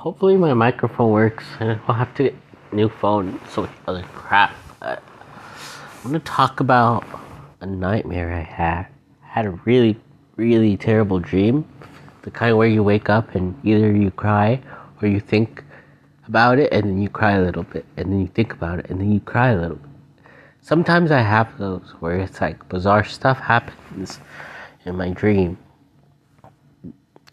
hopefully 0.00 0.34
my 0.34 0.54
microphone 0.54 1.10
works 1.10 1.44
and 1.60 1.78
I'll 1.86 1.94
have 1.94 2.14
to 2.14 2.22
get 2.22 2.34
a 2.72 2.74
new 2.74 2.88
phone 2.88 3.38
so 3.50 3.62
much 3.62 3.70
other 3.86 4.02
crap. 4.14 4.54
But 4.80 5.02
I'm 6.02 6.04
gonna 6.04 6.20
talk 6.20 6.60
about 6.60 7.04
a 7.60 7.66
nightmare 7.66 8.32
I 8.32 8.40
had. 8.40 8.86
I 9.22 9.26
had 9.26 9.44
a 9.44 9.50
really, 9.66 10.00
really 10.36 10.78
terrible 10.78 11.18
dream. 11.18 11.68
The 12.22 12.30
kind 12.30 12.56
where 12.56 12.66
you 12.66 12.82
wake 12.82 13.10
up 13.10 13.34
and 13.34 13.54
either 13.62 13.94
you 13.94 14.10
cry 14.10 14.62
or 15.02 15.08
you 15.08 15.20
think 15.20 15.62
about 16.26 16.58
it 16.58 16.72
and 16.72 16.84
then 16.84 17.02
you 17.02 17.10
cry 17.10 17.32
a 17.32 17.42
little 17.42 17.64
bit 17.64 17.84
and 17.98 18.10
then 18.10 18.20
you 18.20 18.28
think 18.28 18.54
about 18.54 18.78
it 18.78 18.88
and 18.88 18.98
then 18.98 19.12
you 19.12 19.20
cry 19.20 19.50
a 19.50 19.60
little 19.60 19.76
bit. 19.76 19.90
Sometimes 20.62 21.10
I 21.10 21.20
have 21.20 21.58
those 21.58 21.94
where 22.00 22.18
it's 22.20 22.40
like 22.40 22.66
bizarre 22.70 23.04
stuff 23.04 23.38
happens 23.38 24.18
in 24.86 24.96
my 24.96 25.10
dream 25.10 25.58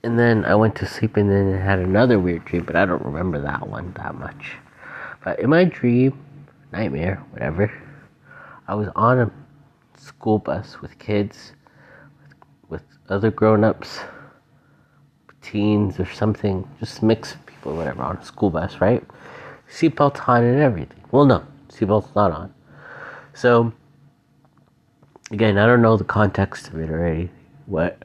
and 0.03 0.17
then 0.17 0.45
I 0.45 0.55
went 0.55 0.75
to 0.77 0.85
sleep 0.85 1.17
and 1.17 1.29
then 1.29 1.53
I 1.53 1.63
had 1.63 1.79
another 1.79 2.19
weird 2.19 2.45
dream, 2.45 2.63
but 2.63 2.75
I 2.75 2.85
don't 2.85 3.03
remember 3.03 3.41
that 3.41 3.67
one 3.67 3.93
that 3.97 4.15
much. 4.15 4.55
But 5.23 5.39
in 5.39 5.49
my 5.49 5.63
dream, 5.65 6.17
nightmare, 6.71 7.23
whatever, 7.31 7.71
I 8.67 8.75
was 8.75 8.89
on 8.95 9.19
a 9.19 9.31
school 9.97 10.39
bus 10.39 10.81
with 10.81 10.97
kids, 10.99 11.53
with, 12.69 12.83
other 13.09 13.31
grown 13.31 13.63
ups, 13.63 13.99
teens 15.41 15.99
or 15.99 16.05
something, 16.05 16.67
just 16.79 17.01
mix 17.01 17.33
of 17.33 17.45
people, 17.45 17.75
whatever, 17.75 18.03
on 18.03 18.17
a 18.17 18.25
school 18.25 18.49
bus, 18.49 18.79
right? 18.79 19.03
Seatbelts 19.69 20.27
on 20.27 20.43
and 20.43 20.61
everything. 20.61 21.01
Well, 21.11 21.25
no, 21.25 21.45
seatbelts 21.69 22.13
not 22.15 22.31
on. 22.31 22.53
So, 23.33 23.73
again, 25.31 25.57
I 25.57 25.65
don't 25.65 25.81
know 25.81 25.97
the 25.97 26.03
context 26.03 26.67
of 26.69 26.79
it 26.79 26.89
already. 26.89 27.29
What 27.65 28.03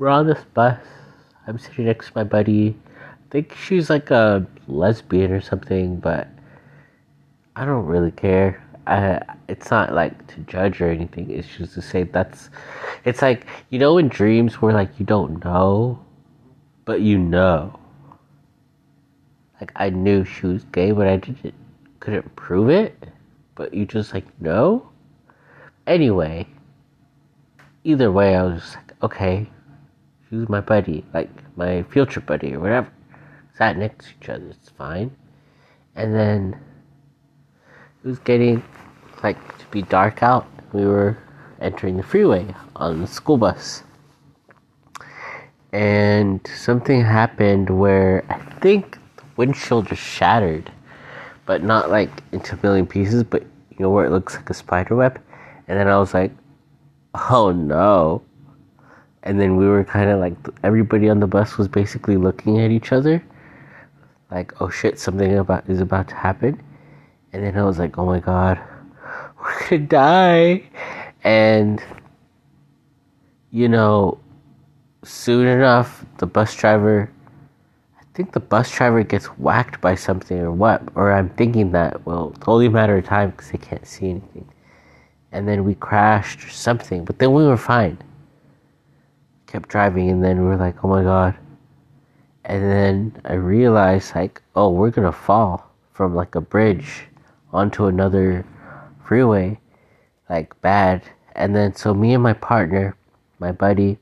we're 0.00 0.08
on 0.08 0.26
this 0.26 0.42
bus. 0.54 0.80
I'm 1.46 1.58
sitting 1.58 1.84
next 1.84 2.06
to 2.06 2.12
my 2.16 2.24
buddy. 2.24 2.74
I 2.96 3.30
think 3.30 3.54
she's 3.54 3.90
like 3.90 4.10
a 4.10 4.46
lesbian 4.66 5.30
or 5.30 5.42
something, 5.42 5.96
but 5.96 6.26
I 7.54 7.66
don't 7.66 7.84
really 7.84 8.10
care. 8.10 8.64
I, 8.86 9.20
it's 9.46 9.70
not 9.70 9.92
like 9.92 10.26
to 10.28 10.40
judge 10.40 10.80
or 10.80 10.90
anything. 10.90 11.30
It's 11.30 11.46
just 11.46 11.74
to 11.74 11.82
say 11.82 12.04
that's. 12.04 12.48
It's 13.04 13.20
like 13.20 13.46
you 13.68 13.78
know 13.78 13.98
in 13.98 14.08
dreams 14.08 14.54
where 14.62 14.72
like 14.72 14.88
you 14.98 15.04
don't 15.04 15.44
know, 15.44 16.02
but 16.86 17.02
you 17.02 17.18
know. 17.18 17.78
Like 19.60 19.70
I 19.76 19.90
knew 19.90 20.24
she 20.24 20.46
was 20.46 20.64
gay, 20.72 20.92
but 20.92 21.06
I 21.06 21.18
didn't 21.18 21.52
couldn't 22.00 22.34
prove 22.36 22.70
it. 22.70 22.96
But 23.54 23.74
you 23.74 23.84
just 23.84 24.14
like 24.14 24.24
know. 24.40 24.88
Anyway. 25.86 26.46
Either 27.84 28.12
way, 28.12 28.36
I 28.36 28.42
was 28.42 28.74
like, 28.76 28.92
okay, 29.02 29.48
was 30.36 30.48
my 30.48 30.60
buddy, 30.60 31.04
like 31.12 31.30
my 31.56 31.82
future 31.84 32.20
buddy 32.20 32.54
or 32.54 32.60
whatever. 32.60 32.88
Sat 33.56 33.76
next 33.76 34.06
to 34.06 34.12
each 34.20 34.28
other, 34.28 34.46
it's 34.50 34.68
fine. 34.70 35.14
And 35.96 36.14
then 36.14 36.60
it 38.02 38.08
was 38.08 38.18
getting 38.20 38.62
like 39.22 39.58
to 39.58 39.66
be 39.66 39.82
dark 39.82 40.22
out. 40.22 40.46
We 40.72 40.86
were 40.86 41.18
entering 41.60 41.96
the 41.96 42.02
freeway 42.02 42.54
on 42.76 43.00
the 43.00 43.06
school 43.06 43.36
bus. 43.36 43.82
And 45.72 46.40
something 46.46 47.02
happened 47.02 47.70
where 47.70 48.24
I 48.28 48.38
think 48.60 48.98
the 49.16 49.24
windshield 49.36 49.88
just 49.88 50.02
shattered, 50.02 50.70
but 51.44 51.62
not 51.62 51.90
like 51.90 52.10
into 52.32 52.56
a 52.56 52.58
million 52.62 52.86
pieces, 52.86 53.24
but 53.24 53.42
you 53.42 53.76
know 53.78 53.90
where 53.90 54.06
it 54.06 54.10
looks 54.10 54.36
like 54.36 54.48
a 54.50 54.54
spider 54.54 54.94
web. 54.94 55.20
And 55.68 55.78
then 55.78 55.88
I 55.88 55.98
was 55.98 56.14
like, 56.14 56.32
oh 57.30 57.50
no 57.50 58.22
and 59.22 59.40
then 59.40 59.56
we 59.56 59.66
were 59.66 59.84
kind 59.84 60.10
of 60.10 60.18
like 60.18 60.34
everybody 60.62 61.08
on 61.08 61.20
the 61.20 61.26
bus 61.26 61.58
was 61.58 61.68
basically 61.68 62.16
looking 62.16 62.60
at 62.60 62.70
each 62.70 62.92
other 62.92 63.22
like 64.30 64.60
oh 64.60 64.70
shit 64.70 64.98
something 64.98 65.38
about 65.38 65.68
is 65.68 65.80
about 65.80 66.08
to 66.08 66.14
happen. 66.14 66.60
And 67.32 67.44
then 67.44 67.56
i 67.56 67.62
was 67.62 67.78
like 67.78 67.98
oh 67.98 68.06
my 68.06 68.20
god 68.20 68.60
we're 69.40 69.68
gonna 69.68 69.86
die. 69.86 70.62
And 71.24 71.82
you 73.50 73.68
know 73.68 74.18
soon 75.02 75.46
enough 75.46 76.04
the 76.18 76.26
bus 76.26 76.54
driver 76.54 77.10
i 77.98 78.02
think 78.14 78.32
the 78.32 78.38
bus 78.38 78.70
driver 78.70 79.02
gets 79.02 79.26
whacked 79.38 79.80
by 79.80 79.94
something 79.94 80.38
or 80.38 80.52
what 80.52 80.82
or 80.94 81.10
i'm 81.10 81.30
thinking 81.30 81.72
that 81.72 82.04
well 82.06 82.32
it's 82.36 82.46
only 82.46 82.66
a 82.66 82.70
matter 82.70 82.98
of 82.98 83.04
time 83.04 83.30
because 83.30 83.50
they 83.50 83.58
can't 83.58 83.86
see 83.86 84.10
anything. 84.10 84.46
And 85.32 85.48
then 85.48 85.64
we 85.64 85.74
crashed 85.74 86.44
or 86.44 86.50
something 86.50 87.04
but 87.04 87.18
then 87.18 87.32
we 87.32 87.44
were 87.44 87.56
fine 87.56 87.98
kept 89.50 89.68
driving, 89.68 90.10
and 90.10 90.22
then 90.22 90.40
we 90.40 90.46
were 90.46 90.56
like, 90.56 90.84
oh 90.84 90.88
my 90.88 91.02
god. 91.02 91.36
And 92.44 92.62
then 92.62 93.20
I 93.24 93.34
realized, 93.34 94.14
like, 94.14 94.42
oh, 94.54 94.70
we're 94.70 94.90
gonna 94.90 95.12
fall 95.12 95.70
from 95.92 96.14
like 96.14 96.34
a 96.34 96.40
bridge 96.40 97.06
onto 97.52 97.86
another 97.86 98.46
freeway, 99.04 99.58
like 100.28 100.58
bad. 100.60 101.02
And 101.34 101.54
then 101.54 101.74
so 101.74 101.92
me 101.92 102.14
and 102.14 102.22
my 102.22 102.32
partner, 102.32 102.96
my 103.38 103.52
buddy, 103.52 103.98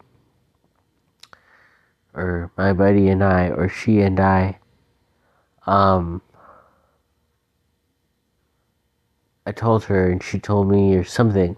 or 2.14 2.50
my 2.56 2.72
buddy 2.72 3.08
and 3.08 3.24
I, 3.24 3.48
or 3.48 3.68
she 3.68 4.00
and 4.00 4.20
I, 4.20 4.58
um, 5.66 6.20
I 9.46 9.52
told 9.52 9.84
her 9.84 10.10
and 10.10 10.22
she 10.22 10.38
told 10.38 10.68
me 10.68 10.94
or 10.94 11.04
something, 11.04 11.56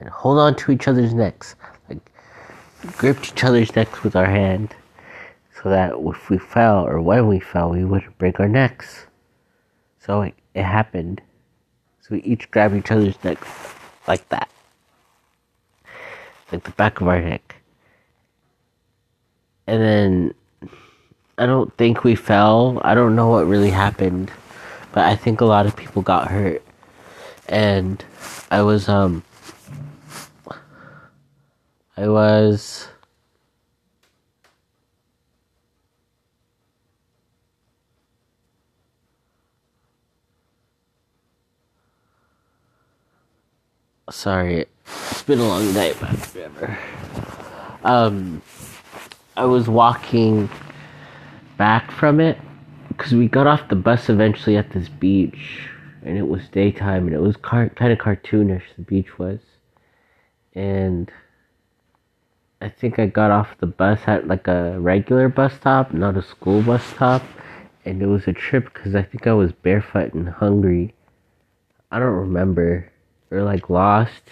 and 0.00 0.08
hold 0.08 0.38
on 0.38 0.54
to 0.56 0.72
each 0.72 0.86
other's 0.86 1.14
necks 1.14 1.56
gripped 2.96 3.32
each 3.32 3.44
other's 3.44 3.74
necks 3.74 4.02
with 4.02 4.16
our 4.16 4.26
hand 4.26 4.74
so 5.62 5.70
that 5.70 5.94
if 5.96 6.30
we 6.30 6.38
fell 6.38 6.86
or 6.86 7.00
when 7.00 7.26
we 7.26 7.40
fell, 7.40 7.70
we 7.70 7.84
wouldn't 7.84 8.18
break 8.18 8.38
our 8.40 8.48
necks. 8.48 9.06
So 9.98 10.22
it, 10.22 10.34
it 10.54 10.62
happened. 10.62 11.20
So 12.00 12.14
we 12.14 12.22
each 12.22 12.50
grabbed 12.50 12.76
each 12.76 12.90
other's 12.90 13.22
necks 13.24 13.48
like 14.06 14.28
that, 14.28 14.48
like 16.52 16.62
the 16.62 16.70
back 16.72 17.00
of 17.00 17.08
our 17.08 17.20
neck. 17.20 17.56
And 19.66 19.82
then 19.82 20.34
I 21.38 21.46
don't 21.46 21.76
think 21.76 22.04
we 22.04 22.14
fell. 22.14 22.80
I 22.84 22.94
don't 22.94 23.16
know 23.16 23.28
what 23.28 23.46
really 23.46 23.70
happened, 23.70 24.30
but 24.92 25.04
I 25.04 25.16
think 25.16 25.40
a 25.40 25.44
lot 25.44 25.66
of 25.66 25.76
people 25.76 26.02
got 26.02 26.28
hurt. 26.30 26.62
And 27.48 28.04
I 28.50 28.62
was 28.62 28.88
um 28.88 29.24
I 31.98 32.08
was 32.08 32.88
sorry, 44.10 44.66
it's 44.84 45.22
been 45.22 45.38
a 45.38 45.48
long 45.48 45.72
night, 45.72 45.96
but 45.98 46.10
whatever. 46.10 46.78
Um, 47.82 48.42
I 49.36 49.46
was 49.46 49.66
walking 49.68 50.50
back 51.56 51.90
from 51.90 52.20
it 52.20 52.38
because 52.88 53.12
we 53.14 53.26
got 53.26 53.46
off 53.46 53.68
the 53.68 53.76
bus 53.76 54.10
eventually 54.10 54.58
at 54.58 54.70
this 54.70 54.88
beach, 54.88 55.68
and 56.02 56.18
it 56.18 56.28
was 56.28 56.46
daytime, 56.48 57.06
and 57.06 57.14
it 57.16 57.20
was 57.20 57.36
car- 57.36 57.70
kind 57.70 57.90
of 57.92 57.98
cartoonish. 57.98 58.62
The 58.76 58.82
beach 58.82 59.18
was, 59.18 59.40
and 60.54 61.10
I 62.60 62.70
think 62.70 62.98
I 62.98 63.06
got 63.06 63.30
off 63.30 63.58
the 63.58 63.66
bus 63.66 64.00
at 64.06 64.26
like 64.26 64.48
a 64.48 64.80
regular 64.80 65.28
bus 65.28 65.54
stop, 65.54 65.92
not 65.92 66.16
a 66.16 66.22
school 66.22 66.62
bus 66.62 66.82
stop. 66.82 67.22
And 67.84 68.00
it 68.00 68.06
was 68.06 68.26
a 68.26 68.32
trip 68.32 68.72
because 68.72 68.94
I 68.94 69.02
think 69.02 69.26
I 69.26 69.34
was 69.34 69.52
barefoot 69.52 70.14
and 70.14 70.28
hungry. 70.28 70.94
I 71.90 71.98
don't 71.98 72.08
remember. 72.08 72.90
Or 73.30 73.42
like 73.42 73.68
lost. 73.68 74.22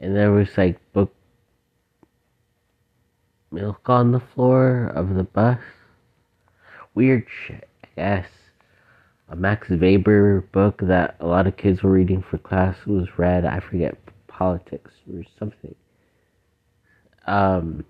And 0.00 0.16
there 0.16 0.32
was 0.32 0.48
like 0.56 0.80
book 0.92 1.14
milk 3.52 3.88
on 3.88 4.10
the 4.10 4.20
floor 4.20 4.86
of 4.94 5.14
the 5.14 5.22
bus. 5.22 5.60
Weird 6.94 7.26
shit, 7.46 7.68
I 7.84 7.88
guess. 7.94 8.26
A 9.28 9.36
Max 9.36 9.68
Weber 9.70 10.40
book 10.52 10.80
that 10.82 11.16
a 11.20 11.26
lot 11.26 11.46
of 11.46 11.56
kids 11.56 11.82
were 11.82 11.92
reading 11.92 12.22
for 12.22 12.36
class 12.38 12.84
was 12.84 13.16
read. 13.16 13.44
I 13.44 13.60
forget 13.60 13.96
politics 14.26 14.90
or 15.10 15.22
something 15.38 15.74
um, 17.26 17.84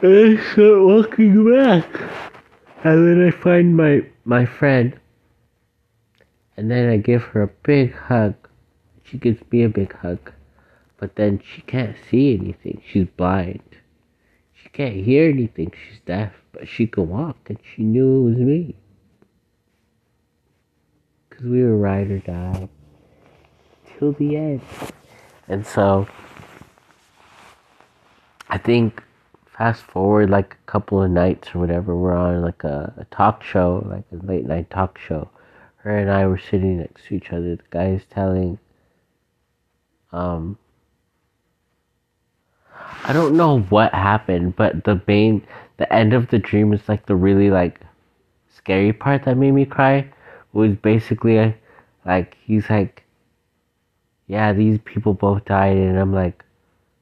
and 0.00 0.38
I 0.38 0.52
start 0.52 0.80
walking 0.80 1.50
back. 1.50 2.00
And 2.84 3.08
then 3.08 3.26
I 3.26 3.32
find 3.32 3.76
my, 3.76 4.02
my 4.24 4.46
friend. 4.46 4.98
And 6.56 6.70
then 6.70 6.88
I 6.88 6.98
give 6.98 7.22
her 7.22 7.42
a 7.42 7.48
big 7.64 7.94
hug. 7.94 8.34
She 9.02 9.18
gives 9.18 9.42
me 9.50 9.64
a 9.64 9.68
big 9.68 9.92
hug. 9.92 10.32
But 10.98 11.16
then 11.16 11.40
she 11.44 11.62
can't 11.62 11.96
see 12.08 12.38
anything. 12.38 12.80
She's 12.88 13.08
blind. 13.16 13.62
She 14.54 14.68
can't 14.68 14.94
hear 14.94 15.28
anything. 15.28 15.72
She's 15.72 16.00
deaf. 16.06 16.32
But 16.52 16.68
she 16.68 16.86
can 16.86 17.08
walk. 17.08 17.38
And 17.48 17.58
she 17.74 17.82
knew 17.82 18.20
it 18.20 18.30
was 18.30 18.38
me. 18.38 18.76
Because 21.28 21.46
we 21.46 21.64
were 21.64 21.76
ride 21.76 22.10
or 22.12 22.18
die. 22.20 22.68
Till 23.98 24.12
the 24.12 24.36
end. 24.36 24.60
And 25.48 25.66
so 25.66 26.06
I 28.48 28.58
think 28.58 29.02
fast 29.46 29.82
forward 29.82 30.30
like 30.30 30.54
a 30.54 30.70
couple 30.70 31.02
of 31.02 31.10
nights 31.10 31.48
or 31.54 31.58
whatever, 31.58 31.96
we're 31.96 32.14
on 32.14 32.42
like 32.42 32.64
a, 32.64 32.92
a 32.96 33.04
talk 33.06 33.42
show, 33.42 33.84
like 33.88 34.04
a 34.12 34.24
late 34.24 34.46
night 34.46 34.70
talk 34.70 34.98
show. 34.98 35.30
Her 35.76 35.98
and 35.98 36.10
I 36.10 36.26
were 36.26 36.38
sitting 36.38 36.78
next 36.78 37.06
to 37.06 37.14
each 37.14 37.30
other. 37.30 37.56
The 37.56 37.62
guy 37.70 37.90
is 37.90 38.02
telling, 38.10 38.58
um, 40.12 40.58
I 43.04 43.12
don't 43.12 43.36
know 43.36 43.60
what 43.60 43.94
happened, 43.94 44.56
but 44.56 44.84
the 44.84 45.00
main, 45.06 45.46
the 45.78 45.90
end 45.92 46.12
of 46.12 46.28
the 46.28 46.38
dream 46.38 46.72
is 46.72 46.88
like 46.88 47.06
the 47.06 47.16
really 47.16 47.50
like 47.50 47.80
scary 48.54 48.92
part 48.92 49.24
that 49.24 49.36
made 49.36 49.52
me 49.52 49.64
cry. 49.64 50.10
Was 50.52 50.74
basically 50.76 51.54
like 52.06 52.36
he's 52.44 52.68
like, 52.70 53.04
yeah, 54.28 54.52
these 54.52 54.78
people 54.84 55.14
both 55.14 55.46
died, 55.46 55.78
and 55.78 55.98
I'm 55.98 56.12
like, 56.12 56.44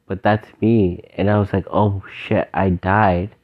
but 0.06 0.22
that's 0.22 0.48
me. 0.60 1.02
And 1.16 1.28
I 1.28 1.38
was 1.38 1.52
like, 1.52 1.66
oh 1.70 2.02
shit, 2.08 2.48
I 2.54 2.70
died. 2.70 3.34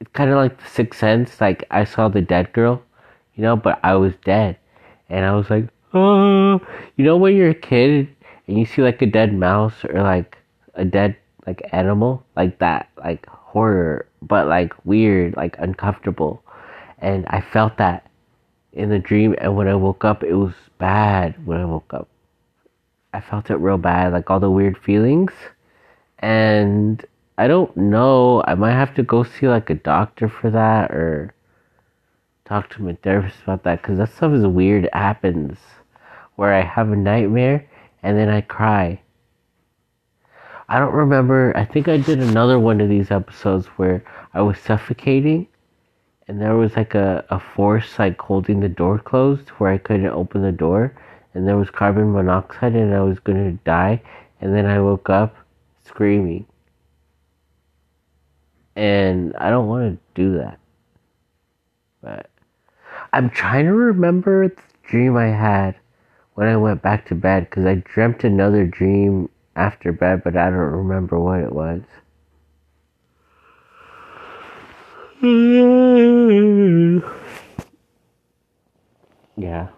It's 0.00 0.10
kind 0.12 0.30
of 0.30 0.36
like 0.36 0.60
the 0.60 0.68
sixth 0.68 0.98
sense. 0.98 1.40
Like 1.40 1.64
I 1.70 1.84
saw 1.84 2.08
the 2.08 2.20
dead 2.20 2.52
girl, 2.52 2.82
you 3.34 3.42
know, 3.42 3.54
but 3.54 3.78
I 3.84 3.94
was 3.94 4.12
dead, 4.24 4.58
and 5.08 5.24
I 5.24 5.32
was 5.36 5.48
like, 5.48 5.68
oh, 5.94 6.60
you 6.96 7.04
know, 7.04 7.16
when 7.16 7.36
you're 7.36 7.50
a 7.50 7.54
kid 7.54 8.08
and 8.48 8.58
you 8.58 8.66
see 8.66 8.82
like 8.82 9.00
a 9.00 9.06
dead 9.06 9.32
mouse 9.32 9.84
or 9.84 10.02
like 10.02 10.36
a 10.74 10.84
dead 10.84 11.16
like 11.46 11.62
animal 11.72 12.24
like 12.34 12.58
that, 12.58 12.88
like 12.98 13.24
horror, 13.26 14.06
but 14.20 14.48
like 14.48 14.72
weird, 14.84 15.36
like 15.36 15.56
uncomfortable, 15.60 16.42
and 16.98 17.24
I 17.28 17.40
felt 17.40 17.76
that 17.76 18.10
in 18.74 18.90
the 18.90 18.98
dream, 18.98 19.34
and 19.38 19.56
when 19.56 19.68
I 19.68 19.74
woke 19.74 20.04
up, 20.04 20.22
it 20.22 20.34
was 20.34 20.54
bad. 20.78 21.46
When 21.46 21.60
I 21.60 21.64
woke 21.64 21.94
up, 21.94 22.08
I 23.12 23.20
felt 23.20 23.50
it 23.50 23.56
real 23.56 23.78
bad, 23.78 24.12
like 24.12 24.28
all 24.30 24.40
the 24.40 24.50
weird 24.50 24.76
feelings, 24.76 25.32
and 26.18 27.04
I 27.38 27.46
don't 27.48 27.76
know. 27.76 28.42
I 28.46 28.54
might 28.54 28.72
have 28.72 28.94
to 28.94 29.02
go 29.02 29.22
see 29.22 29.48
like 29.48 29.70
a 29.70 29.74
doctor 29.74 30.28
for 30.28 30.50
that 30.50 30.90
or 30.90 31.34
talk 32.44 32.70
to 32.70 32.82
my 32.82 32.96
therapist 33.02 33.42
about 33.42 33.62
that 33.64 33.82
because 33.82 33.98
that 33.98 34.12
stuff 34.12 34.32
is 34.32 34.46
weird. 34.46 34.84
It 34.84 34.94
happens 34.94 35.58
where 36.36 36.52
I 36.52 36.62
have 36.62 36.90
a 36.90 36.96
nightmare 36.96 37.66
and 38.02 38.18
then 38.18 38.28
I 38.28 38.40
cry. 38.40 39.00
I 40.68 40.78
don't 40.78 40.94
remember. 40.94 41.56
I 41.56 41.64
think 41.64 41.88
I 41.88 41.96
did 41.96 42.20
another 42.20 42.58
one 42.58 42.80
of 42.80 42.88
these 42.88 43.10
episodes 43.10 43.66
where 43.76 44.04
I 44.32 44.42
was 44.42 44.58
suffocating 44.58 45.46
and 46.26 46.40
there 46.40 46.56
was 46.56 46.76
like 46.76 46.94
a, 46.94 47.24
a 47.30 47.38
force 47.38 47.98
like 47.98 48.20
holding 48.20 48.60
the 48.60 48.68
door 48.68 48.98
closed 48.98 49.48
where 49.50 49.70
I 49.70 49.78
couldn't 49.78 50.06
open 50.06 50.42
the 50.42 50.52
door 50.52 50.94
and 51.34 51.46
there 51.46 51.56
was 51.56 51.70
carbon 51.70 52.12
monoxide 52.12 52.74
and 52.74 52.94
I 52.94 53.00
was 53.02 53.18
gonna 53.18 53.52
die 53.64 54.02
and 54.40 54.54
then 54.54 54.66
I 54.66 54.80
woke 54.80 55.10
up 55.10 55.36
screaming. 55.84 56.46
And 58.76 59.34
I 59.36 59.50
don't 59.50 59.68
want 59.68 59.94
to 59.94 60.20
do 60.20 60.38
that. 60.38 60.58
But 62.02 62.30
I'm 63.12 63.30
trying 63.30 63.66
to 63.66 63.72
remember 63.72 64.48
the 64.48 64.62
dream 64.82 65.16
I 65.16 65.28
had 65.28 65.76
when 66.34 66.48
I 66.48 66.56
went 66.56 66.82
back 66.82 67.06
to 67.06 67.14
bed 67.14 67.48
because 67.48 67.64
I 67.64 67.76
dreamt 67.76 68.24
another 68.24 68.66
dream 68.66 69.28
after 69.54 69.92
bed, 69.92 70.22
but 70.24 70.36
I 70.36 70.46
don't 70.46 70.56
remember 70.56 71.18
what 71.18 71.40
it 71.40 71.52
was. 71.52 71.82
Yeah. 79.36 79.68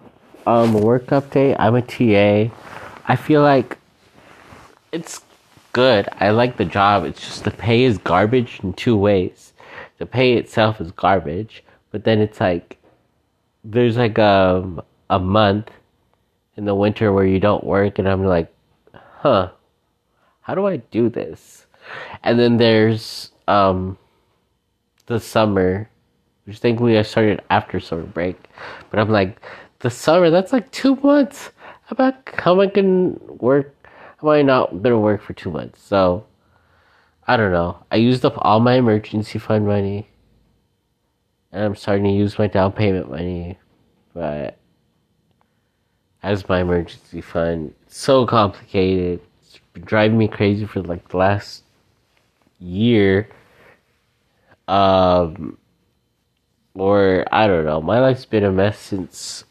Um, 0.47 0.75
work 0.75 1.07
update. 1.07 1.57
I'm 1.59 1.77
a 1.77 1.83
TA. 1.83 2.53
I 3.07 3.17
feel 3.17 3.43
like 3.43 3.79
it's 4.93 5.21
good. 5.73 6.09
I 6.19 6.31
like 6.31 6.57
the 6.57 6.65
job. 6.65 7.05
It's 7.05 7.21
just 7.21 7.45
the 7.45 7.51
pay 7.53 7.85
is 7.85 7.99
garbage 7.99 8.61
in 8.63 8.73
two 8.73 8.97
ways. 8.97 9.53
The 9.99 10.07
pay 10.07 10.35
itself 10.35 10.81
is 10.81 10.91
garbage, 10.91 11.63
but 11.91 12.05
then 12.05 12.21
it's 12.21 12.41
like 12.41 12.79
there's 13.65 13.97
like 13.97 14.19
a 14.19 14.63
um, 14.65 14.83
a 15.09 15.19
month 15.19 15.71
in 16.57 16.65
the 16.65 16.75
winter 16.75 17.13
where 17.13 17.27
you 17.27 17.39
don't 17.39 17.63
work, 17.63 17.99
and 17.99 18.09
I'm 18.09 18.25
like, 18.25 18.53
huh, 19.19 19.51
how 20.41 20.55
do 20.55 20.67
I 20.67 20.79
do 20.79 21.09
this? 21.09 21.67
And 22.25 22.39
then 22.39 22.57
there's 22.57 23.31
um 23.47 23.97
the 25.06 25.20
summer, 25.20 25.88
which 26.44 26.58
thankfully 26.58 26.99
I 26.99 27.03
started 27.03 27.43
after 27.50 27.81
summer 27.81 28.05
break, 28.05 28.37
but 28.91 28.99
I'm 28.99 29.11
like, 29.11 29.41
the 29.81 29.91
summer 29.91 30.31
that's 30.31 30.53
like 30.53 30.70
two 30.70 30.97
months. 30.97 31.50
How 31.85 31.93
about 31.93 32.14
how 32.35 32.53
am 32.53 32.61
I 32.61 32.67
gonna 32.67 33.14
work? 33.41 33.75
How 34.19 34.29
am 34.29 34.35
I 34.35 34.43
not 34.43 34.82
gonna 34.82 34.99
work 34.99 35.23
for 35.23 35.32
two 35.32 35.50
months? 35.50 35.81
So 35.82 36.26
I 37.26 37.37
don't 37.37 37.53
know. 37.53 37.79
I 37.91 37.97
used 37.97 38.25
up 38.25 38.35
all 38.38 38.61
my 38.61 38.75
emergency 38.75 39.38
fund 39.38 39.67
money. 39.67 40.08
And 41.52 41.64
I'm 41.64 41.76
starting 41.76 42.05
to 42.05 42.11
use 42.11 42.38
my 42.38 42.47
down 42.47 42.73
payment 42.73 43.11
money. 43.11 43.59
But 44.14 44.59
as 46.26 46.49
my 46.49 46.61
emergency 46.61 47.20
fund. 47.20 47.73
It's 47.87 47.99
so 47.99 48.26
complicated. 48.26 49.20
It's 49.43 49.61
driving 49.85 50.19
me 50.19 50.26
crazy 50.26 50.67
for 50.67 50.82
like 50.82 51.09
the 51.09 51.17
last 51.17 51.62
year. 52.59 53.29
Um, 54.69 55.59
or 56.75 57.25
I 57.31 57.47
don't 57.47 57.65
know. 57.65 57.81
My 57.81 58.01
life's 58.01 58.25
been 58.25 58.45
a 58.45 58.53
mess 58.53 58.79
since 58.79 59.45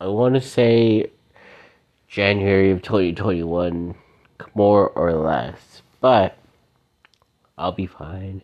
I 0.00 0.06
want 0.06 0.34
to 0.34 0.40
say 0.40 1.10
January 2.08 2.70
of 2.70 2.82
2021, 2.82 3.94
more 4.54 4.88
or 4.88 5.12
less. 5.12 5.82
But 6.00 6.36
I'll 7.56 7.72
be 7.72 7.86
fine. 7.86 8.42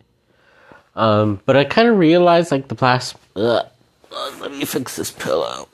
Um, 0.95 1.41
but 1.45 1.57
I 1.57 1.65
kind 1.65 1.87
of 1.87 1.97
realized 1.97 2.51
like 2.51 2.67
the 2.67 2.75
past. 2.75 3.15
Ugh, 3.35 3.65
let 4.11 4.51
me 4.51 4.65
fix 4.65 4.95
this 4.95 5.11
pillow 5.11 5.67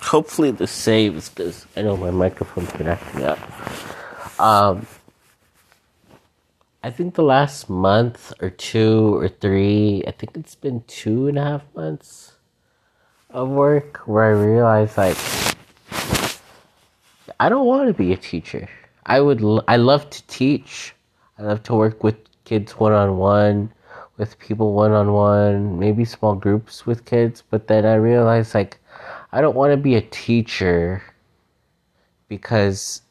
hopefully 0.00 0.50
this 0.50 0.70
saves 0.70 1.28
because 1.28 1.66
I 1.76 1.82
know 1.82 1.96
my 1.96 2.10
microphone's 2.10 2.72
been 2.72 2.88
acting 2.88 3.24
up. 3.24 3.38
Um, 4.40 4.86
I 6.88 6.90
think 6.90 7.16
the 7.16 7.22
last 7.22 7.68
month 7.68 8.32
or 8.40 8.48
two 8.48 9.14
or 9.16 9.28
three, 9.28 10.02
I 10.06 10.10
think 10.10 10.38
it's 10.38 10.54
been 10.54 10.82
two 10.86 11.28
and 11.28 11.38
a 11.38 11.44
half 11.44 11.62
months 11.74 12.32
of 13.28 13.50
work 13.50 13.98
where 14.06 14.24
I 14.24 14.30
realized 14.30 14.96
like 14.96 15.18
I 17.38 17.50
don't 17.50 17.66
want 17.66 17.88
to 17.88 17.92
be 17.92 18.14
a 18.14 18.16
teacher. 18.16 18.70
I 19.04 19.20
would 19.20 19.44
I 19.68 19.76
love 19.76 20.08
to 20.08 20.26
teach. 20.28 20.94
I 21.38 21.42
love 21.42 21.62
to 21.64 21.74
work 21.74 22.02
with 22.02 22.16
kids 22.46 22.72
one 22.80 22.94
on 22.94 23.18
one, 23.18 23.70
with 24.16 24.38
people 24.38 24.72
one 24.72 24.92
on 24.92 25.12
one, 25.12 25.78
maybe 25.78 26.06
small 26.06 26.36
groups 26.36 26.86
with 26.86 27.04
kids, 27.04 27.42
but 27.50 27.66
then 27.68 27.84
I 27.84 27.96
realized 27.96 28.54
like 28.54 28.80
I 29.30 29.42
don't 29.42 29.54
want 29.54 29.72
to 29.72 29.76
be 29.76 29.96
a 29.96 30.00
teacher 30.00 31.02
because 32.28 33.02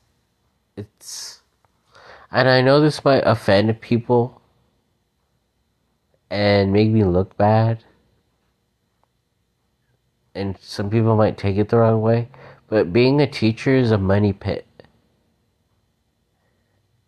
it's 0.76 1.44
and 2.32 2.50
I 2.50 2.62
know 2.62 2.80
this 2.82 3.04
might 3.06 3.24
offend 3.26 3.80
people 3.82 4.42
and 6.30 6.74
make 6.74 6.90
me 6.90 7.04
look 7.04 7.38
bad. 7.38 7.84
And 10.36 10.58
some 10.60 10.90
people 10.90 11.16
might 11.16 11.38
take 11.38 11.58
it 11.58 11.70
the 11.70 11.78
wrong 11.78 12.02
way, 12.02 12.30
but 12.68 12.94
being 12.94 13.22
a 13.22 13.28
teacher 13.28 13.76
is 13.76 13.92
a 13.92 13.98
money 13.98 14.34
pit. 14.34 14.68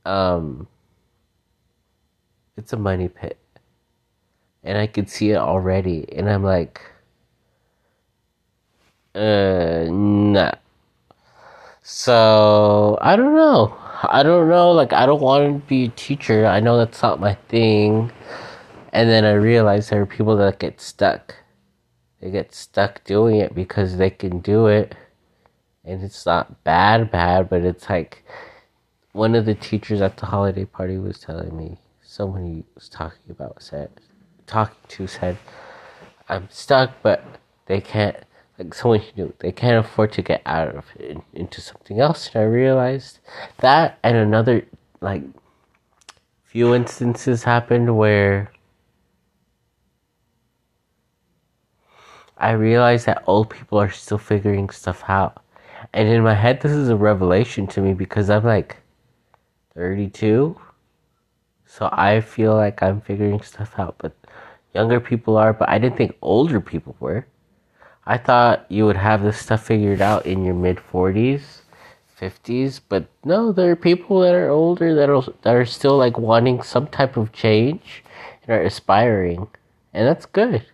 Um 0.06 0.68
it's 2.58 2.74
a 2.74 2.78
money 2.78 3.08
pit. 3.08 3.38
And 4.64 4.78
I 4.78 4.88
could 4.88 5.10
see 5.10 5.32
it 5.32 5.38
already 5.38 6.06
and 6.14 6.30
I'm 6.30 6.44
like 6.44 6.82
uh, 9.16 9.86
nah. 9.90 10.52
So 11.82 12.98
I 13.02 13.16
don't 13.16 13.36
know. 13.36 13.76
I 14.04 14.24
don't 14.24 14.50
know. 14.50 14.72
Like 14.72 14.94
I 14.94 15.06
don't 15.06 15.22
want 15.22 15.46
to 15.46 15.68
be 15.68 15.86
a 15.86 15.90
teacher. 15.90 16.46
I 16.46 16.60
know 16.60 16.78
that's 16.78 17.02
not 17.02 17.20
my 17.20 17.36
thing. 17.50 18.12
And 18.94 19.10
then 19.10 19.26
I 19.26 19.34
realized 19.34 19.90
there 19.90 20.02
are 20.02 20.06
people 20.06 20.36
that 20.38 20.60
get 20.60 20.80
stuck. 20.82 21.36
They 22.22 22.32
get 22.32 22.54
stuck 22.54 23.04
doing 23.04 23.38
it 23.38 23.54
because 23.56 23.98
they 23.98 24.10
can 24.10 24.40
do 24.40 24.68
it, 24.68 24.96
and 25.86 26.04
it's 26.04 26.26
not 26.26 26.64
bad, 26.64 27.12
bad, 27.12 27.50
but 27.50 27.62
it's 27.62 27.90
like 27.90 28.26
one 29.14 29.36
of 29.36 29.46
the 29.46 29.56
teachers 29.56 30.02
at 30.02 30.18
the 30.18 30.26
holiday 30.26 30.66
party 30.66 30.98
was 30.98 31.20
telling 31.20 31.56
me. 31.56 31.78
Someone 32.02 32.46
he 32.46 32.64
was 32.76 32.90
talking 32.90 33.30
about 33.30 33.62
said, 33.62 33.90
talking 34.48 34.76
to 34.90 35.08
said, 35.08 35.38
"I'm 36.28 36.50
stuck, 36.50 36.92
but 37.04 37.24
they 37.68 37.80
can't." 37.80 38.18
Like 38.60 38.74
someone 38.74 39.02
knew 39.16 39.34
they 39.40 39.52
can't 39.52 39.84
afford 39.84 40.12
to 40.14 40.22
get 40.22 40.42
out 40.46 40.76
of 40.76 40.86
into 41.34 41.62
something 41.62 42.00
else. 42.00 42.30
And 42.34 42.44
I 42.44 42.46
realized 42.46 43.20
that, 43.60 43.98
and 44.04 44.18
another 44.18 44.66
like 45.02 45.24
few 46.44 46.76
instances 46.76 47.44
happened 47.44 47.96
where 47.98 48.52
I 52.38 52.52
realized 52.52 53.06
that 53.06 53.24
old 53.28 53.50
people 53.50 53.80
are 53.80 53.90
still 53.90 54.18
figuring 54.18 54.70
stuff 54.70 55.04
out. 55.08 55.44
And 55.94 56.10
in 56.10 56.24
my 56.24 56.34
head, 56.34 56.62
this 56.62 56.72
is 56.74 56.90
a 56.90 56.96
revelation 56.96 57.66
to 57.68 57.82
me 57.82 57.94
because 57.94 58.30
I'm 58.30 58.44
like, 58.44 58.78
32. 59.74 60.60
So 61.66 61.90
I 61.92 62.22
feel 62.22 62.56
like 62.56 62.84
I'm 62.84 63.00
figuring 63.02 63.42
stuff 63.42 63.74
out, 63.78 63.96
but 64.00 64.14
younger 64.74 65.00
people 65.00 65.38
are, 65.38 65.54
but 65.54 65.70
I 65.70 65.78
didn't 65.78 65.98
think 65.98 66.16
older 66.22 66.60
people 66.60 66.96
were. 67.00 67.26
I 68.06 68.18
thought 68.18 68.66
you 68.70 68.86
would 68.86 68.98
have 68.98 69.24
this 69.24 69.40
stuff 69.40 69.66
figured 69.66 70.02
out 70.02 70.26
in 70.26 70.44
your 70.44 70.56
mid 70.56 70.78
40s, 70.78 71.62
50s, 72.20 72.80
but 72.90 73.08
no, 73.24 73.52
there 73.52 73.72
are 73.72 73.76
people 73.76 74.22
that 74.22 74.34
are 74.34 74.50
older 74.50 74.96
that 74.96 75.10
are 75.10 75.22
that 75.44 75.56
are 75.56 75.66
still 75.66 75.98
like 75.98 76.18
wanting 76.18 76.62
some 76.62 76.88
type 76.88 77.18
of 77.18 77.32
change 77.32 78.04
and 78.44 78.56
are 78.56 78.64
aspiring, 78.64 79.48
and 79.94 80.08
that's 80.08 80.26
good. 80.26 80.66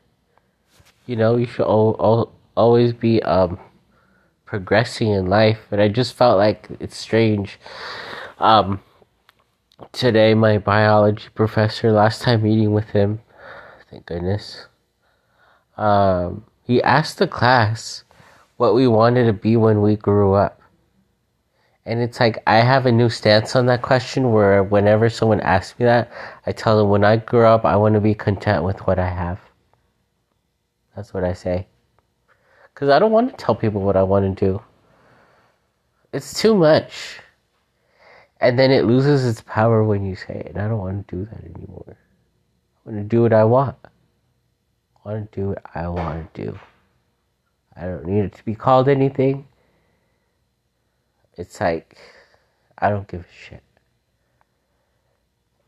You 1.06 1.16
know, 1.16 1.36
you 1.36 1.46
should 1.46 1.66
all, 1.66 1.92
all, 2.00 2.32
always 2.56 2.94
be 2.94 3.22
um, 3.22 3.60
progressing 4.46 5.12
in 5.12 5.28
life, 5.28 5.60
but 5.70 5.80
I 5.80 5.88
just 5.88 6.16
felt 6.16 6.38
like 6.38 6.68
it's 6.80 6.98
strange. 6.98 7.60
Um, 8.40 8.80
today, 9.92 10.34
my 10.34 10.58
biology 10.58 11.28
professor, 11.36 11.92
last 11.92 12.22
time 12.22 12.44
meeting 12.44 12.74
with 12.74 12.90
him, 12.90 13.22
thank 13.92 14.06
goodness, 14.06 14.66
um, 15.78 16.46
he 16.66 16.82
asked 16.82 17.20
the 17.20 17.28
class 17.28 18.04
what 18.58 18.74
we 18.74 18.88
wanted 18.88 19.26
to 19.26 19.34
be 19.34 19.56
when 19.56 19.82
we 19.82 19.96
grew 19.96 20.34
up. 20.34 20.62
And 21.86 22.00
it's 22.02 22.20
like 22.20 22.42
I 22.48 22.56
have 22.56 22.88
a 22.88 22.92
new 22.92 23.10
stance 23.10 23.56
on 23.56 23.68
that 23.68 23.84
question 23.84 24.32
where 24.32 24.64
whenever 24.64 25.08
someone 25.08 25.42
asks 25.42 25.80
me 25.80 25.86
that, 25.86 26.12
I 26.48 26.52
tell 26.52 26.78
them 26.78 26.90
when 26.90 27.04
I 27.04 27.18
grow 27.18 27.54
up, 27.54 27.66
I 27.66 27.76
want 27.76 27.94
to 27.94 28.02
be 28.02 28.16
content 28.16 28.64
with 28.64 28.80
what 28.88 28.98
I 28.98 29.08
have. 29.08 29.40
That's 30.96 31.14
what 31.14 31.24
I 31.24 31.34
say. 31.34 31.68
Because 32.74 32.90
I 32.90 32.98
don't 32.98 33.12
want 33.12 33.30
to 33.30 33.38
tell 33.38 33.54
people 33.54 33.82
what 33.82 33.96
I 33.96 34.02
want 34.02 34.38
to 34.38 34.46
do. 34.46 34.62
It's 36.12 36.34
too 36.42 36.56
much. 36.56 37.20
And 38.42 38.58
then 38.58 38.72
it 38.72 38.86
loses 38.86 39.24
its 39.26 39.42
power 39.42 39.84
when 39.84 40.04
you 40.04 40.16
say 40.16 40.42
it. 40.48 40.58
I 40.58 40.68
don't 40.68 40.80
want 40.80 41.08
to 41.08 41.16
do 41.16 41.26
that 41.26 41.44
anymore. 41.44 41.98
I 42.86 42.90
want 42.90 42.98
to 42.98 43.04
do 43.04 43.22
what 43.22 43.34
I 43.34 43.44
want. 43.44 43.78
Want 45.06 45.32
to 45.32 45.40
do 45.40 45.48
what 45.50 45.62
I 45.76 45.88
want 45.88 46.34
to 46.34 46.46
do. 46.46 46.60
I 47.78 47.86
don't 47.86 48.08
need 48.08 48.22
it 48.22 48.34
to 48.34 48.44
be 48.44 48.56
called 48.56 48.90
anything. 48.90 49.48
It's 51.38 51.62
like, 51.62 51.96
I 52.80 52.90
don't 52.90 53.08
give 53.08 53.22
a 53.22 53.46
shit. 53.46 53.62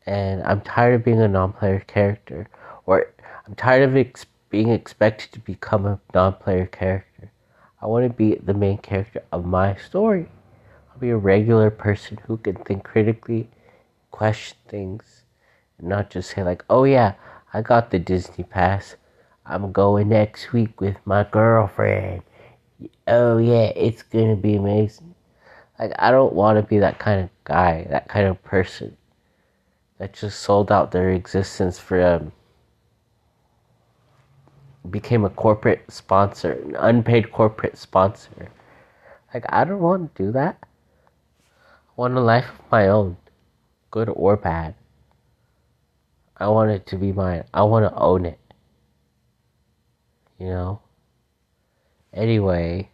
And 0.06 0.42
I'm 0.42 0.60
tired 0.62 0.94
of 0.94 1.04
being 1.04 1.20
a 1.20 1.28
non 1.28 1.52
player 1.52 1.78
character. 1.86 2.48
Or 2.84 3.12
I'm 3.46 3.54
tired 3.54 3.88
of 3.88 3.96
ex- 3.96 4.26
being 4.50 4.70
expected 4.70 5.30
to 5.32 5.38
become 5.38 5.86
a 5.86 6.00
non 6.12 6.32
player 6.32 6.66
character. 6.66 7.30
I 7.80 7.86
want 7.86 8.06
to 8.06 8.12
be 8.12 8.34
the 8.34 8.54
main 8.54 8.78
character 8.78 9.22
of 9.30 9.44
my 9.44 9.76
story. 9.76 10.26
I'll 10.90 10.98
be 10.98 11.10
a 11.10 11.16
regular 11.16 11.70
person 11.70 12.18
who 12.26 12.38
can 12.38 12.56
think 12.56 12.82
critically, 12.82 13.50
question 14.10 14.58
things, 14.66 15.22
and 15.78 15.88
not 15.88 16.10
just 16.10 16.30
say, 16.30 16.42
like, 16.42 16.64
oh 16.68 16.82
yeah, 16.82 17.14
I 17.54 17.62
got 17.62 17.92
the 17.92 18.00
Disney 18.00 18.42
Pass. 18.42 18.96
I'm 19.50 19.72
going 19.72 20.10
next 20.10 20.52
week 20.52 20.78
with 20.78 20.98
my 21.06 21.24
girlfriend. 21.24 22.20
Oh 23.06 23.38
yeah, 23.38 23.72
it's 23.74 24.02
gonna 24.02 24.36
be 24.36 24.56
amazing. 24.56 25.14
Like 25.78 25.92
I 25.98 26.10
don't 26.10 26.34
want 26.34 26.58
to 26.58 26.62
be 26.62 26.78
that 26.80 26.98
kind 26.98 27.22
of 27.22 27.30
guy, 27.44 27.86
that 27.88 28.08
kind 28.08 28.26
of 28.26 28.42
person 28.44 28.94
that 29.96 30.12
just 30.12 30.40
sold 30.40 30.70
out 30.70 30.92
their 30.92 31.12
existence 31.12 31.78
for 31.78 32.02
um, 32.02 32.32
became 34.90 35.24
a 35.24 35.30
corporate 35.30 35.90
sponsor, 35.90 36.52
an 36.52 36.76
unpaid 36.76 37.32
corporate 37.32 37.78
sponsor. 37.78 38.50
Like 39.32 39.46
I 39.48 39.64
don't 39.64 39.80
want 39.80 40.14
to 40.14 40.22
do 40.24 40.32
that. 40.32 40.58
I 41.40 41.92
want 41.96 42.18
a 42.18 42.20
life 42.20 42.50
of 42.50 42.70
my 42.70 42.88
own, 42.88 43.16
good 43.90 44.10
or 44.10 44.36
bad. 44.36 44.74
I 46.36 46.48
want 46.48 46.70
it 46.70 46.86
to 46.88 46.96
be 46.96 47.12
mine. 47.12 47.44
I 47.54 47.62
want 47.62 47.90
to 47.90 47.98
own 47.98 48.26
it 48.26 48.38
you 50.38 50.46
know. 50.46 50.80
Anyway, 52.12 52.88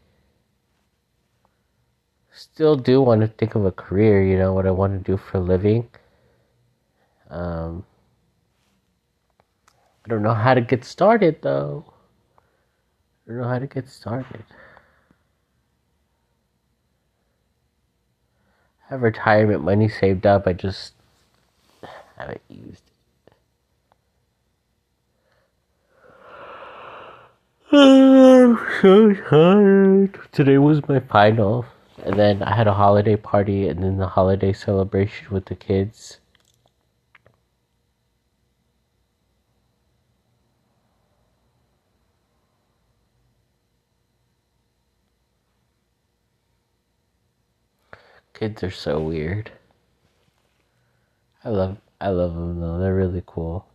still 2.33 2.77
do 2.77 3.01
want 3.01 3.21
to 3.21 3.29
think 3.29 3.55
of 3.55 3.65
a 3.65 3.73
career, 3.73 4.23
you 4.23 4.37
know, 4.37 4.53
what 4.53 4.67
I 4.67 4.71
want 4.71 4.93
to 4.93 5.13
do 5.13 5.17
for 5.17 5.39
a 5.39 5.41
living. 5.41 5.89
Um, 7.31 7.85
I 10.05 10.09
don't 10.09 10.23
know 10.23 10.35
how 10.35 10.55
to 10.55 10.61
get 10.61 10.85
started 10.85 11.43
though. 11.43 11.85
I 13.27 13.31
don't 13.31 13.41
know 13.41 13.49
how 13.49 13.59
to 13.59 13.67
get 13.67 13.89
started. 13.89 14.45
I 18.83 18.95
have 18.95 19.03
retirement 19.03 19.65
money 19.65 19.89
saved 19.89 20.27
up, 20.27 20.47
I 20.47 20.53
just 20.53 20.93
haven't 22.17 22.43
used 22.49 22.83
it. 22.87 22.94
I'm 27.77 28.57
so 28.81 29.13
tired. 29.15 30.21
Today 30.31 30.59
was 30.59 30.87
my 30.89 31.01
final, 31.01 31.67
and 32.05 32.17
then 32.17 32.41
I 32.43 32.55
had 32.55 32.69
a 32.69 32.75
holiday 32.75 33.17
party, 33.17 33.67
and 33.69 33.83
then 33.83 33.97
the 33.97 34.07
holiday 34.07 34.53
celebration 34.53 35.29
with 35.31 35.47
the 35.47 35.57
kids. 35.57 36.19
Kids 48.35 48.63
are 48.63 48.71
so 48.71 49.01
weird. 49.01 49.51
I 51.45 51.49
love 51.49 51.79
I 52.01 52.11
love 52.11 52.35
them 52.35 52.61
though. 52.61 52.79
They're 52.79 52.95
really 52.95 53.23
cool. 53.27 53.67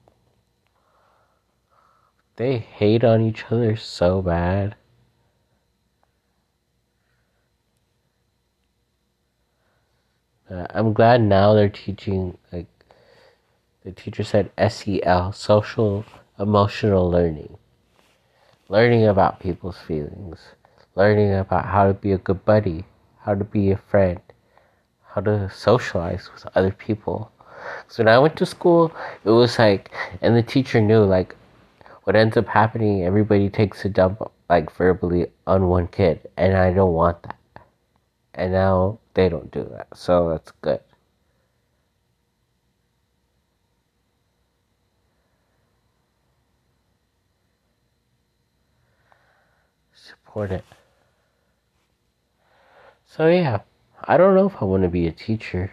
They 2.40 2.60
hate 2.60 3.04
on 3.04 3.20
each 3.20 3.44
other 3.52 3.76
so 3.76 4.22
bad. 4.22 4.76
Uh, 10.50 10.66
I'm 10.70 10.94
glad 10.94 11.22
now 11.22 11.54
they're 11.54 11.68
teaching, 11.68 12.38
like, 12.54 12.68
the 13.84 13.92
teacher 13.92 14.24
said 14.24 14.52
SEL, 14.58 15.34
social 15.34 16.06
emotional 16.40 17.12
learning. 17.12 17.58
Learning 18.70 19.06
about 19.06 19.42
people's 19.42 19.78
feelings, 19.78 20.40
learning 20.96 21.34
about 21.34 21.66
how 21.66 21.88
to 21.88 21.94
be 21.94 22.14
a 22.14 22.18
good 22.18 22.46
buddy, 22.46 22.86
how 23.20 23.36
to 23.36 23.44
be 23.44 23.72
a 23.72 23.78
friend, 23.78 24.22
how 25.04 25.20
to 25.20 25.50
socialize 25.50 26.30
with 26.34 26.48
other 26.56 26.72
people. 26.72 27.34
So 27.90 28.02
when 28.02 28.08
I 28.08 28.18
went 28.18 28.38
to 28.38 28.46
school, 28.46 28.94
it 29.26 29.30
was 29.30 29.60
like, 29.60 29.92
and 30.22 30.38
the 30.38 30.42
teacher 30.42 30.80
knew, 30.80 31.04
like, 31.04 31.36
what 32.10 32.16
ends 32.16 32.36
up 32.38 32.48
happening, 32.48 33.04
everybody 33.04 33.52
takes 33.52 33.86
a 33.86 33.88
dump 33.88 34.20
like 34.50 34.76
verbally 34.76 35.28
on 35.46 35.68
one 35.68 35.88
kid, 35.88 36.28
and 36.38 36.58
I 36.58 36.74
don't 36.74 36.94
want 36.94 37.22
that. 37.22 37.38
And 38.34 38.52
now 38.52 38.98
they 39.14 39.30
don't 39.30 39.52
do 39.52 39.64
that, 39.74 39.96
so 39.96 40.30
that's 40.32 40.52
good. 40.60 40.80
Support 49.94 50.52
it. 50.52 50.66
So 53.06 53.28
yeah, 53.28 53.60
I 54.04 54.18
don't 54.18 54.34
know 54.34 54.48
if 54.48 54.60
I 54.60 54.66
want 54.66 54.82
to 54.82 54.90
be 54.90 55.06
a 55.06 55.12
teacher. 55.12 55.72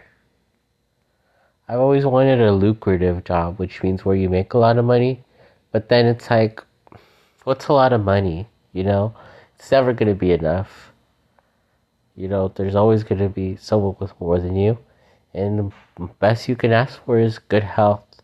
I've 1.67 1.81
always 1.81 2.05
wanted 2.05 2.43
a 2.43 2.53
lucrative 2.53 3.25
job, 3.25 3.59
which 3.59 3.83
means 3.83 4.05
where 4.05 4.17
you 4.17 4.29
make 4.29 4.53
a 4.53 4.59
lot 4.59 4.77
of 4.77 4.85
money 4.85 5.23
but 5.77 5.91
then 5.91 6.07
it's 6.07 6.31
like, 6.31 6.65
what's 7.45 7.67
a 7.67 7.73
lot 7.75 7.93
of 7.93 8.03
money? 8.03 8.49
You 8.73 8.83
know, 8.83 9.15
it's 9.59 9.71
never 9.71 9.93
going 9.93 10.09
to 10.09 10.15
be 10.15 10.33
enough. 10.33 10.91
You 12.15 12.29
know, 12.29 12.49
there's 12.49 12.75
always 12.75 13.05
going 13.05 13.19
to 13.19 13.29
be 13.29 13.57
someone 13.57 13.95
with 14.01 14.19
more 14.19 14.41
than 14.41 14.57
you. 14.57 14.79
And 15.35 15.71
the 15.99 16.07
best 16.19 16.49
you 16.49 16.57
can 16.57 16.73
ask 16.73 17.05
for 17.05 17.19
is 17.19 17.39
good 17.39 17.63
health 17.63 18.23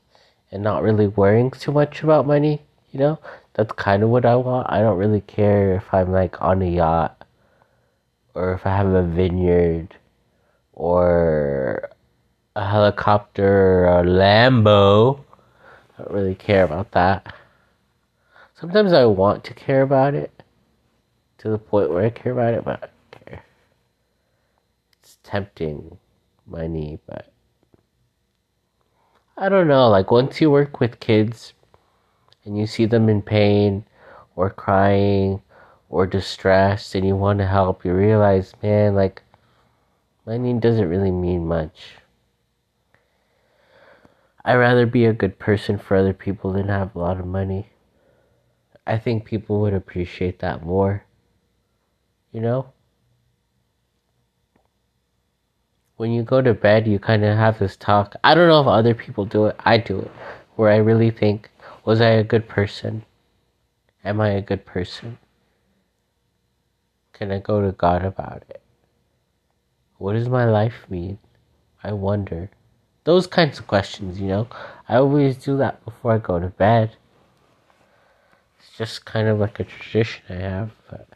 and 0.51 0.63
not 0.63 0.83
really 0.83 1.09
worrying 1.09 1.51
too 1.51 1.73
much 1.73 2.03
about 2.03 2.27
money. 2.27 2.63
You 2.91 3.01
know, 3.01 3.19
that's 3.53 3.73
kind 3.73 4.03
of 4.03 4.09
what 4.09 4.25
I 4.25 4.35
want. 4.37 4.69
I 4.71 4.81
don't 4.81 4.97
really 4.97 5.21
care 5.21 5.75
if 5.75 5.93
I'm 5.93 6.11
like 6.11 6.41
on 6.41 6.63
a 6.63 6.71
yacht 6.71 7.23
or 8.33 8.55
if 8.55 8.65
I 8.65 8.75
have 8.75 8.87
a 8.87 9.03
vineyard 9.03 9.95
or 10.73 11.91
a 12.57 12.67
helicopter 12.67 13.85
or 13.89 13.99
a 14.01 14.05
Lambo. 14.05 15.21
I 15.99 16.05
don't 16.05 16.15
really 16.15 16.35
care 16.35 16.65
about 16.65 16.93
that. 16.93 17.35
Sometimes 18.63 18.93
I 18.93 19.07
want 19.07 19.43
to 19.43 19.55
care 19.55 19.83
about 19.83 20.15
it 20.15 20.45
to 21.39 21.51
the 21.51 21.59
point 21.59 21.91
where 21.91 22.05
I 22.05 22.11
care 22.11 22.31
about 22.31 22.55
it, 22.55 22.65
but 22.65 22.81
I 22.85 23.17
care. 23.19 23.45
It's 25.01 25.19
tempting 25.25 25.99
money, 26.47 27.01
but 27.05 27.33
I 29.37 29.49
don't 29.49 29.67
know. 29.67 29.89
Like, 29.89 30.13
once 30.13 30.41
you 30.41 30.49
work 30.49 30.79
with 30.79 31.01
kids 31.01 31.55
and 32.45 32.57
you 32.57 32.69
see 32.69 32.87
them 32.87 33.09
in 33.09 33.21
pain 33.21 33.85
or 34.37 34.49
crying 34.49 35.43
or 35.89 36.07
distressed 36.07 36.95
and 36.95 37.05
you 37.05 37.17
want 37.17 37.41
to 37.41 37.49
help, 37.49 37.85
you 37.85 37.93
realize, 37.93 38.53
man, 38.63 38.95
like, 38.95 39.23
money 40.25 40.53
doesn't 40.53 40.89
really 40.89 41.11
mean 41.11 41.49
much. 41.49 41.97
I'd 44.45 44.55
rather 44.55 44.87
be 44.87 45.05
a 45.05 45.13
good 45.13 45.41
person 45.41 45.79
for 45.79 45.97
other 45.97 46.13
people 46.13 46.53
than 46.53 46.69
have 46.69 46.95
a 46.95 47.01
lot 47.01 47.19
of 47.19 47.27
money. 47.27 47.72
I 48.87 48.99
think 48.99 49.25
people 49.25 49.61
would 49.61 49.75
appreciate 49.75 50.41
that 50.41 50.65
more. 50.65 51.05
You 52.33 52.41
know? 52.41 52.73
When 55.97 56.11
you 56.11 56.23
go 56.23 56.43
to 56.43 56.55
bed, 56.55 56.87
you 56.89 56.99
kind 56.99 57.25
of 57.25 57.37
have 57.37 57.59
this 57.59 57.77
talk. 57.77 58.17
I 58.25 58.35
don't 58.35 58.49
know 58.49 58.61
if 58.61 58.67
other 58.67 58.95
people 58.95 59.25
do 59.25 59.47
it. 59.47 59.57
I 59.61 59.79
do 59.79 60.01
it. 60.01 60.11
Where 60.57 60.71
I 60.71 60.77
really 60.77 61.11
think, 61.11 61.51
was 61.85 62.01
I 62.01 62.09
a 62.09 62.25
good 62.25 62.49
person? 62.49 63.05
Am 64.05 64.21
I 64.21 64.31
a 64.31 64.43
good 64.43 64.67
person? 64.67 65.19
Can 67.13 67.31
I 67.31 67.39
go 67.39 67.63
to 67.63 67.73
God 67.73 68.05
about 68.05 68.43
it? 68.49 68.63
What 69.99 70.15
does 70.15 70.29
my 70.29 70.45
life 70.45 70.87
mean? 70.89 71.19
I 71.85 71.93
wonder. 71.93 72.51
Those 73.05 73.29
kinds 73.29 73.61
of 73.61 73.69
questions, 73.69 74.19
you 74.21 74.27
know? 74.27 74.49
I 74.89 74.97
always 74.97 75.37
do 75.37 75.57
that 75.59 75.85
before 75.85 76.15
I 76.15 76.19
go 76.19 76.41
to 76.41 76.49
bed. 76.49 76.97
Just 78.83 79.05
kind 79.05 79.29
of 79.29 79.39
like 79.39 79.61
a 79.61 79.65
tradition 79.65 80.25
I 80.29 80.33
have, 80.43 80.73
but 80.91 81.09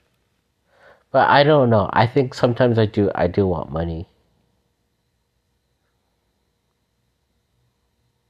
but 1.10 1.28
I 1.28 1.42
don't 1.42 1.68
know. 1.68 1.90
I 1.92 2.06
think 2.06 2.32
sometimes 2.32 2.78
I 2.78 2.86
do 2.86 3.10
I 3.12 3.26
do 3.26 3.44
want 3.48 3.72
money. 3.72 4.08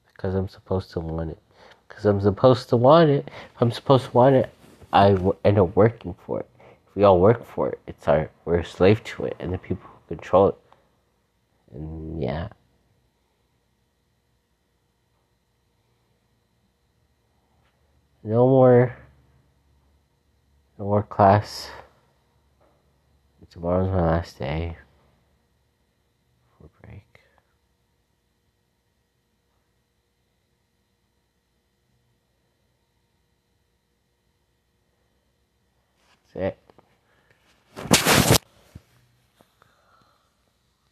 Because 0.07 0.35
I'm 0.35 0.49
supposed 0.49 0.91
to 0.93 1.01
want 1.01 1.33
it. 1.33 1.39
Because 1.87 2.07
I'm 2.07 2.23
supposed 2.23 2.71
to 2.71 2.79
want 2.79 3.11
it. 3.11 3.29
If 3.55 3.61
I'm 3.61 3.71
supposed 3.73 4.07
to 4.07 4.13
want 4.13 4.37
it, 4.37 4.51
I 4.95 5.11
w- 5.11 5.37
end 5.45 5.59
up 5.59 5.77
working 5.77 6.15
for 6.25 6.41
it. 6.41 6.49
If 6.89 6.97
we 6.97 7.05
all 7.05 7.21
work 7.21 7.45
for 7.45 7.69
it, 7.69 7.79
it's 7.87 8.09
our 8.09 8.31
we're 8.47 8.61
a 8.61 8.65
slave 8.65 9.05
to 9.05 9.27
it, 9.27 9.37
and 9.39 9.53
the 9.53 9.59
people 9.59 9.91
who 10.09 10.17
control 10.17 10.49
it. 10.49 10.57
And 11.75 12.23
yeah. 12.23 12.49
No 18.25 18.49
more. 18.49 18.97
No 20.79 20.85
more 20.85 21.03
class. 21.03 21.71
Tomorrow's 23.49 23.89
my 23.89 24.03
last 24.03 24.39
day 24.39 24.77
for 26.59 26.69
break. 26.83 27.21
That's 36.35 36.55
it. 36.55 36.66